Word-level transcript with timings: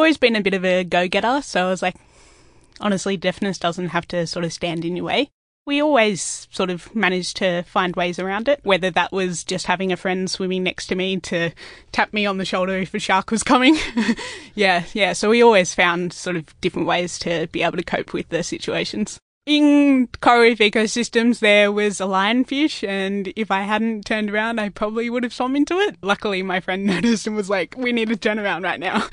always 0.00 0.16
been 0.16 0.34
a 0.34 0.40
bit 0.40 0.54
of 0.54 0.64
a 0.64 0.82
go 0.82 1.06
getter. 1.08 1.42
So 1.42 1.66
I 1.66 1.68
was 1.68 1.82
like, 1.82 1.94
honestly, 2.80 3.18
deafness 3.18 3.58
doesn't 3.58 3.88
have 3.88 4.08
to 4.08 4.26
sort 4.26 4.46
of 4.46 4.52
stand 4.52 4.86
in 4.86 4.96
your 4.96 5.04
way. 5.04 5.28
We 5.66 5.82
always 5.82 6.48
sort 6.50 6.70
of 6.70 6.92
managed 6.96 7.36
to 7.36 7.64
find 7.64 7.94
ways 7.94 8.18
around 8.18 8.48
it, 8.48 8.60
whether 8.62 8.90
that 8.92 9.12
was 9.12 9.44
just 9.44 9.66
having 9.66 9.92
a 9.92 9.98
friend 9.98 10.30
swimming 10.30 10.62
next 10.62 10.86
to 10.86 10.94
me 10.94 11.20
to 11.20 11.50
tap 11.92 12.14
me 12.14 12.24
on 12.24 12.38
the 12.38 12.46
shoulder 12.46 12.78
if 12.78 12.94
a 12.94 12.98
shark 12.98 13.30
was 13.30 13.42
coming. 13.42 13.76
yeah, 14.54 14.84
yeah. 14.94 15.12
So 15.12 15.28
we 15.28 15.42
always 15.42 15.74
found 15.74 16.14
sort 16.14 16.36
of 16.36 16.58
different 16.62 16.88
ways 16.88 17.18
to 17.20 17.46
be 17.48 17.62
able 17.62 17.76
to 17.76 17.84
cope 17.84 18.14
with 18.14 18.30
the 18.30 18.42
situations. 18.42 19.20
In 19.50 20.08
coral 20.20 20.42
reef 20.42 20.58
ecosystems, 20.58 21.40
there 21.40 21.72
was 21.72 22.00
a 22.00 22.04
lionfish, 22.04 22.86
and 22.86 23.32
if 23.34 23.50
I 23.50 23.62
hadn't 23.62 24.04
turned 24.04 24.30
around, 24.30 24.60
I 24.60 24.68
probably 24.68 25.10
would 25.10 25.24
have 25.24 25.34
swum 25.34 25.56
into 25.56 25.76
it. 25.80 25.96
Luckily, 26.02 26.40
my 26.44 26.60
friend 26.60 26.86
noticed 26.86 27.26
and 27.26 27.34
was 27.34 27.50
like, 27.50 27.74
We 27.76 27.90
need 27.90 28.10
to 28.10 28.16
turn 28.16 28.38
around 28.38 28.62
right 28.62 28.78
now. 28.78 29.08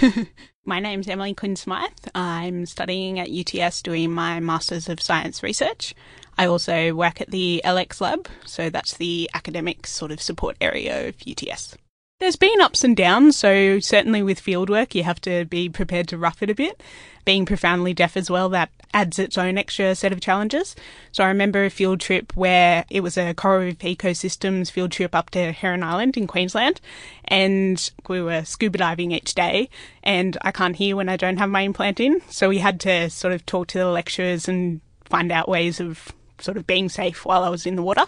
My 0.64 0.80
name's 0.80 1.06
Emily 1.06 1.34
Quinn 1.34 1.54
Smyth. 1.54 2.08
I'm 2.14 2.64
studying 2.64 3.20
at 3.20 3.28
UTS 3.28 3.82
doing 3.82 4.10
my 4.10 4.40
Masters 4.40 4.88
of 4.88 5.02
Science 5.02 5.42
Research. 5.42 5.94
I 6.38 6.46
also 6.46 6.94
work 6.94 7.20
at 7.20 7.30
the 7.30 7.60
LX 7.62 8.00
Lab, 8.00 8.26
so 8.46 8.70
that's 8.70 8.96
the 8.96 9.28
academic 9.34 9.86
sort 9.86 10.12
of 10.12 10.22
support 10.22 10.56
area 10.62 11.08
of 11.08 11.16
UTS. 11.28 11.76
There's 12.20 12.36
been 12.36 12.60
ups 12.62 12.84
and 12.84 12.96
downs, 12.96 13.36
so 13.36 13.80
certainly 13.80 14.22
with 14.22 14.42
fieldwork, 14.42 14.94
you 14.94 15.02
have 15.02 15.20
to 15.22 15.44
be 15.44 15.68
prepared 15.68 16.08
to 16.08 16.16
rough 16.16 16.42
it 16.42 16.48
a 16.48 16.54
bit. 16.54 16.82
Being 17.26 17.44
profoundly 17.44 17.92
deaf 17.92 18.16
as 18.16 18.30
well, 18.30 18.48
that 18.48 18.70
adds 18.94 19.18
its 19.18 19.36
own 19.36 19.58
extra 19.58 19.94
set 19.94 20.12
of 20.12 20.20
challenges. 20.20 20.74
So 21.12 21.24
I 21.24 21.28
remember 21.28 21.64
a 21.64 21.70
field 21.70 22.00
trip 22.00 22.34
where 22.36 22.86
it 22.88 23.00
was 23.00 23.18
a 23.18 23.34
coral 23.34 23.64
reef 23.64 23.78
ecosystems 23.80 24.70
field 24.70 24.92
trip 24.92 25.14
up 25.14 25.30
to 25.30 25.52
Heron 25.52 25.82
Island 25.82 26.16
in 26.16 26.26
Queensland, 26.26 26.80
and 27.24 27.90
we 28.08 28.22
were 28.22 28.44
scuba 28.44 28.78
diving 28.78 29.10
each 29.10 29.34
day, 29.34 29.68
and 30.02 30.38
I 30.42 30.52
can't 30.52 30.76
hear 30.76 30.96
when 30.96 31.08
I 31.08 31.16
don't 31.16 31.38
have 31.38 31.50
my 31.50 31.62
implant 31.62 32.00
in, 32.00 32.22
so 32.30 32.48
we 32.48 32.58
had 32.58 32.80
to 32.80 33.10
sort 33.10 33.34
of 33.34 33.44
talk 33.44 33.66
to 33.68 33.78
the 33.78 33.86
lecturers 33.86 34.48
and 34.48 34.80
find 35.04 35.30
out 35.30 35.48
ways 35.48 35.80
of 35.80 36.12
sort 36.38 36.56
of 36.56 36.66
being 36.66 36.88
safe 36.88 37.24
while 37.24 37.42
I 37.42 37.48
was 37.48 37.66
in 37.66 37.76
the 37.76 37.82
water. 37.82 38.06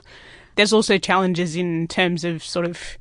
There's 0.55 0.73
also 0.73 0.97
challenges 0.99 1.57
in 1.57 1.89
terms 1.89 2.25
of 2.25 2.43
sort 2.43 2.65
of 2.65 2.97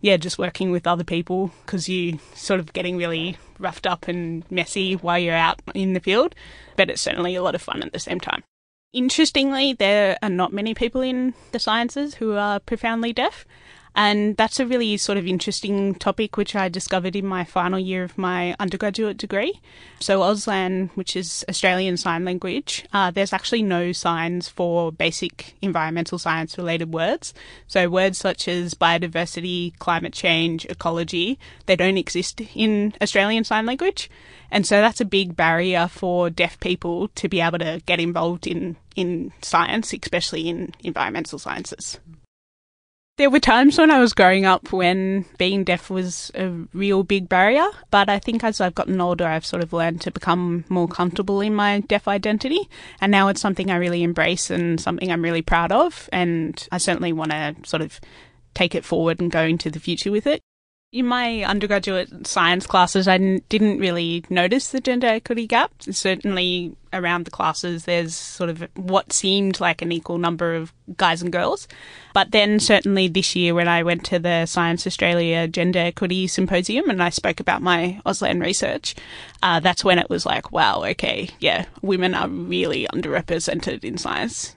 yeah, 0.00 0.16
just 0.16 0.38
working 0.38 0.70
with 0.70 0.86
other 0.86 1.04
people 1.04 1.50
because 1.64 1.88
you 1.88 2.18
sort 2.34 2.60
of 2.60 2.72
getting 2.72 2.96
really 2.96 3.36
roughed 3.58 3.86
up 3.86 4.08
and 4.08 4.44
messy 4.50 4.94
while 4.94 5.18
you're 5.18 5.34
out 5.34 5.60
in 5.74 5.92
the 5.92 6.00
field, 6.00 6.34
but 6.76 6.90
it's 6.90 7.02
certainly 7.02 7.34
a 7.34 7.42
lot 7.42 7.54
of 7.54 7.62
fun 7.62 7.82
at 7.82 7.92
the 7.92 7.98
same 7.98 8.20
time. 8.20 8.44
Interestingly, 8.92 9.74
there 9.74 10.16
are 10.22 10.30
not 10.30 10.52
many 10.52 10.72
people 10.74 11.02
in 11.02 11.34
the 11.52 11.58
sciences 11.58 12.14
who 12.14 12.34
are 12.34 12.60
profoundly 12.60 13.12
deaf. 13.12 13.44
And 13.98 14.36
that's 14.36 14.60
a 14.60 14.66
really 14.66 14.96
sort 14.96 15.18
of 15.18 15.26
interesting 15.26 15.96
topic, 15.96 16.36
which 16.36 16.54
I 16.54 16.68
discovered 16.68 17.16
in 17.16 17.26
my 17.26 17.42
final 17.42 17.80
year 17.80 18.04
of 18.04 18.16
my 18.16 18.54
undergraduate 18.60 19.16
degree. 19.16 19.60
So, 19.98 20.20
Auslan, 20.20 20.90
which 20.94 21.16
is 21.16 21.44
Australian 21.48 21.96
Sign 21.96 22.24
Language, 22.24 22.86
uh, 22.92 23.10
there's 23.10 23.32
actually 23.32 23.64
no 23.64 23.90
signs 23.90 24.48
for 24.48 24.92
basic 24.92 25.56
environmental 25.62 26.16
science 26.16 26.56
related 26.56 26.92
words. 26.92 27.34
So, 27.66 27.88
words 27.88 28.18
such 28.18 28.46
as 28.46 28.74
biodiversity, 28.74 29.76
climate 29.80 30.12
change, 30.12 30.64
ecology, 30.66 31.36
they 31.66 31.74
don't 31.74 31.98
exist 31.98 32.40
in 32.54 32.94
Australian 33.02 33.42
Sign 33.42 33.66
Language. 33.66 34.08
And 34.52 34.64
so 34.64 34.80
that's 34.80 35.00
a 35.00 35.04
big 35.04 35.34
barrier 35.34 35.88
for 35.88 36.30
deaf 36.30 36.60
people 36.60 37.08
to 37.16 37.28
be 37.28 37.40
able 37.40 37.58
to 37.58 37.82
get 37.84 37.98
involved 37.98 38.46
in, 38.46 38.76
in 38.94 39.32
science, 39.42 39.92
especially 39.92 40.48
in 40.48 40.72
environmental 40.84 41.40
sciences. 41.40 41.98
There 43.18 43.30
were 43.30 43.40
times 43.40 43.76
when 43.76 43.90
I 43.90 43.98
was 43.98 44.12
growing 44.12 44.46
up 44.46 44.72
when 44.72 45.24
being 45.38 45.64
deaf 45.64 45.90
was 45.90 46.30
a 46.36 46.50
real 46.72 47.02
big 47.02 47.28
barrier, 47.28 47.66
but 47.90 48.08
I 48.08 48.20
think 48.20 48.44
as 48.44 48.60
I've 48.60 48.76
gotten 48.76 49.00
older, 49.00 49.26
I've 49.26 49.44
sort 49.44 49.60
of 49.60 49.72
learned 49.72 50.00
to 50.02 50.12
become 50.12 50.64
more 50.68 50.86
comfortable 50.86 51.40
in 51.40 51.52
my 51.52 51.80
deaf 51.80 52.06
identity. 52.06 52.68
And 53.00 53.10
now 53.10 53.26
it's 53.26 53.40
something 53.40 53.72
I 53.72 53.76
really 53.76 54.04
embrace 54.04 54.50
and 54.50 54.80
something 54.80 55.10
I'm 55.10 55.22
really 55.22 55.42
proud 55.42 55.72
of. 55.72 56.08
And 56.12 56.64
I 56.70 56.78
certainly 56.78 57.12
want 57.12 57.32
to 57.32 57.56
sort 57.64 57.82
of 57.82 58.00
take 58.54 58.76
it 58.76 58.84
forward 58.84 59.20
and 59.20 59.32
go 59.32 59.42
into 59.42 59.68
the 59.68 59.80
future 59.80 60.12
with 60.12 60.28
it. 60.28 60.40
In 60.90 61.04
my 61.04 61.42
undergraduate 61.44 62.26
science 62.26 62.66
classes, 62.66 63.06
I 63.06 63.18
didn't 63.50 63.78
really 63.78 64.24
notice 64.30 64.70
the 64.70 64.80
gender 64.80 65.06
equity 65.06 65.46
gap. 65.46 65.70
Certainly 65.80 66.74
around 66.94 67.26
the 67.26 67.30
classes, 67.30 67.84
there's 67.84 68.14
sort 68.14 68.48
of 68.48 68.66
what 68.74 69.12
seemed 69.12 69.60
like 69.60 69.82
an 69.82 69.92
equal 69.92 70.16
number 70.16 70.54
of 70.54 70.72
guys 70.96 71.20
and 71.20 71.30
girls. 71.30 71.68
But 72.14 72.30
then, 72.30 72.58
certainly 72.58 73.06
this 73.06 73.36
year, 73.36 73.52
when 73.52 73.68
I 73.68 73.82
went 73.82 74.02
to 74.06 74.18
the 74.18 74.46
Science 74.46 74.86
Australia 74.86 75.46
Gender 75.46 75.80
Equity 75.80 76.26
Symposium 76.26 76.88
and 76.88 77.02
I 77.02 77.10
spoke 77.10 77.38
about 77.38 77.60
my 77.60 78.00
Auslan 78.06 78.40
research, 78.40 78.94
uh, 79.42 79.60
that's 79.60 79.84
when 79.84 79.98
it 79.98 80.08
was 80.08 80.24
like, 80.24 80.52
wow, 80.52 80.84
okay, 80.84 81.28
yeah, 81.38 81.66
women 81.82 82.14
are 82.14 82.28
really 82.28 82.86
underrepresented 82.94 83.84
in 83.84 83.98
science. 83.98 84.56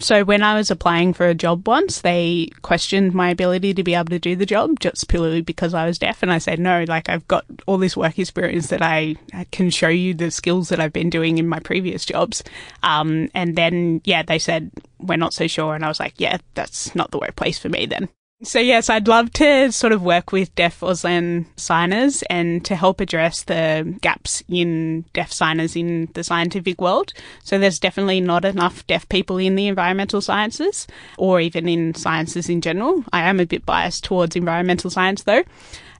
So 0.00 0.24
when 0.24 0.42
I 0.42 0.54
was 0.54 0.70
applying 0.70 1.12
for 1.12 1.26
a 1.26 1.34
job 1.34 1.68
once, 1.68 2.00
they 2.00 2.48
questioned 2.62 3.12
my 3.12 3.28
ability 3.28 3.74
to 3.74 3.84
be 3.84 3.94
able 3.94 4.06
to 4.06 4.18
do 4.18 4.34
the 4.34 4.46
job 4.46 4.80
just 4.80 5.08
purely 5.08 5.42
because 5.42 5.74
I 5.74 5.84
was 5.84 5.98
deaf. 5.98 6.22
And 6.22 6.32
I 6.32 6.38
said, 6.38 6.58
no, 6.58 6.84
like 6.88 7.10
I've 7.10 7.28
got 7.28 7.44
all 7.66 7.76
this 7.76 7.98
work 7.98 8.18
experience 8.18 8.68
that 8.68 8.82
I, 8.82 9.16
can 9.52 9.70
show 9.70 9.88
you 9.88 10.14
the 10.14 10.30
skills 10.30 10.70
that 10.70 10.80
I've 10.80 10.92
been 10.92 11.10
doing 11.10 11.38
in 11.38 11.48
my 11.48 11.60
previous 11.60 12.04
jobs. 12.04 12.42
Um, 12.82 13.28
and 13.34 13.56
then, 13.56 14.00
yeah, 14.04 14.22
they 14.22 14.38
said, 14.38 14.70
we're 14.98 15.16
not 15.16 15.34
so 15.34 15.46
sure. 15.46 15.74
And 15.74 15.84
I 15.84 15.88
was 15.88 16.00
like, 16.00 16.14
yeah, 16.16 16.38
that's 16.54 16.94
not 16.94 17.10
the 17.10 17.18
workplace 17.18 17.58
for 17.58 17.68
me 17.68 17.86
then. 17.86 18.08
So 18.42 18.58
yes, 18.58 18.88
I'd 18.88 19.06
love 19.06 19.30
to 19.34 19.70
sort 19.70 19.92
of 19.92 20.00
work 20.00 20.32
with 20.32 20.54
deaf 20.54 20.80
Auslan 20.80 21.44
signers 21.56 22.22
and 22.30 22.64
to 22.64 22.74
help 22.74 22.98
address 23.00 23.42
the 23.42 23.98
gaps 24.00 24.42
in 24.48 25.04
deaf 25.12 25.30
signers 25.30 25.76
in 25.76 26.08
the 26.14 26.24
scientific 26.24 26.80
world. 26.80 27.12
So 27.44 27.58
there's 27.58 27.78
definitely 27.78 28.22
not 28.22 28.46
enough 28.46 28.86
deaf 28.86 29.06
people 29.10 29.36
in 29.36 29.56
the 29.56 29.66
environmental 29.66 30.22
sciences 30.22 30.86
or 31.18 31.38
even 31.38 31.68
in 31.68 31.94
sciences 31.94 32.48
in 32.48 32.62
general. 32.62 33.04
I 33.12 33.28
am 33.28 33.40
a 33.40 33.46
bit 33.46 33.66
biased 33.66 34.04
towards 34.04 34.36
environmental 34.36 34.88
science 34.88 35.24
though. 35.24 35.44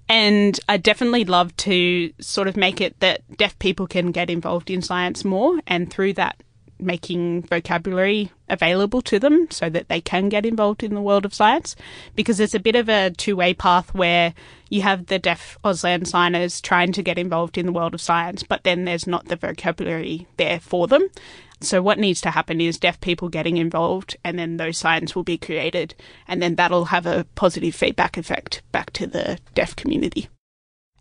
And 0.08 0.58
I 0.66 0.78
definitely 0.78 1.26
love 1.26 1.54
to 1.58 2.10
sort 2.20 2.48
of 2.48 2.56
make 2.56 2.80
it 2.80 2.98
that 3.00 3.20
deaf 3.36 3.58
people 3.58 3.86
can 3.86 4.12
get 4.12 4.30
involved 4.30 4.70
in 4.70 4.80
science 4.80 5.26
more 5.26 5.60
and 5.66 5.90
through 5.90 6.14
that 6.14 6.36
making 6.82 7.42
vocabulary 7.42 8.30
available 8.48 9.00
to 9.02 9.18
them 9.18 9.48
so 9.50 9.68
that 9.70 9.88
they 9.88 10.00
can 10.00 10.28
get 10.28 10.44
involved 10.44 10.82
in 10.82 10.94
the 10.94 11.00
world 11.00 11.24
of 11.24 11.34
science 11.34 11.76
because 12.16 12.40
it's 12.40 12.54
a 12.54 12.60
bit 12.60 12.76
of 12.76 12.88
a 12.88 13.10
two 13.10 13.36
way 13.36 13.54
path 13.54 13.94
where 13.94 14.34
you 14.68 14.82
have 14.82 15.06
the 15.06 15.18
deaf 15.18 15.58
Auslan 15.64 16.06
signers 16.06 16.60
trying 16.60 16.92
to 16.92 17.02
get 17.02 17.18
involved 17.18 17.58
in 17.58 17.66
the 17.66 17.72
world 17.72 17.94
of 17.94 18.00
science, 18.00 18.42
but 18.42 18.64
then 18.64 18.84
there's 18.84 19.06
not 19.06 19.26
the 19.26 19.36
vocabulary 19.36 20.26
there 20.36 20.60
for 20.60 20.86
them. 20.86 21.08
So 21.62 21.82
what 21.82 21.98
needs 21.98 22.20
to 22.22 22.30
happen 22.30 22.60
is 22.60 22.78
deaf 22.78 23.00
people 23.00 23.28
getting 23.28 23.58
involved 23.58 24.16
and 24.24 24.38
then 24.38 24.56
those 24.56 24.78
signs 24.78 25.14
will 25.14 25.24
be 25.24 25.36
created 25.36 25.94
and 26.26 26.42
then 26.42 26.54
that'll 26.54 26.86
have 26.86 27.06
a 27.06 27.26
positive 27.34 27.74
feedback 27.74 28.16
effect 28.16 28.62
back 28.72 28.92
to 28.94 29.06
the 29.06 29.38
deaf 29.54 29.76
community 29.76 30.28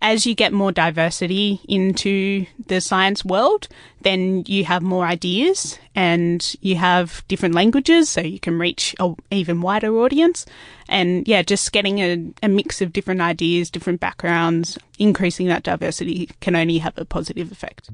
as 0.01 0.25
you 0.25 0.33
get 0.33 0.53
more 0.53 0.71
diversity 0.71 1.59
into 1.67 2.45
the 2.67 2.79
science 2.79 3.25
world, 3.25 3.67
then 4.01 4.43
you 4.47 4.63
have 4.63 4.81
more 4.81 5.05
ideas 5.05 5.77
and 5.93 6.55
you 6.61 6.75
have 6.75 7.23
different 7.27 7.53
languages, 7.53 8.09
so 8.09 8.21
you 8.21 8.39
can 8.39 8.57
reach 8.57 8.95
an 8.99 9.15
even 9.29 9.61
wider 9.61 9.97
audience. 9.97 10.45
And 10.87 11.27
yeah, 11.27 11.41
just 11.41 11.71
getting 11.73 11.99
a, 11.99 12.31
a 12.41 12.47
mix 12.47 12.81
of 12.81 12.93
different 12.93 13.19
ideas, 13.19 13.69
different 13.69 13.99
backgrounds, 13.99 14.77
increasing 14.97 15.47
that 15.47 15.63
diversity 15.63 16.29
can 16.39 16.55
only 16.55 16.77
have 16.77 16.97
a 16.97 17.05
positive 17.05 17.51
effect. 17.51 17.89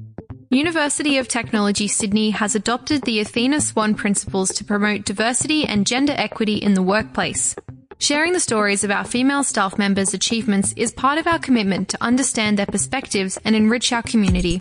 University 0.48 1.18
of 1.18 1.26
Technology 1.26 1.88
Sydney 1.88 2.30
has 2.30 2.54
adopted 2.54 3.02
the 3.02 3.18
Athena 3.18 3.60
Swan 3.60 3.96
principles 3.96 4.50
to 4.50 4.64
promote 4.64 5.04
diversity 5.04 5.64
and 5.64 5.84
gender 5.84 6.14
equity 6.16 6.54
in 6.54 6.74
the 6.74 6.82
workplace. 6.82 7.56
Sharing 7.98 8.34
the 8.34 8.40
stories 8.40 8.84
of 8.84 8.90
our 8.90 9.04
female 9.04 9.42
staff 9.42 9.78
members' 9.78 10.12
achievements 10.12 10.74
is 10.76 10.92
part 10.92 11.18
of 11.18 11.26
our 11.26 11.38
commitment 11.38 11.88
to 11.88 12.02
understand 12.02 12.58
their 12.58 12.66
perspectives 12.66 13.38
and 13.42 13.56
enrich 13.56 13.90
our 13.90 14.02
community. 14.02 14.60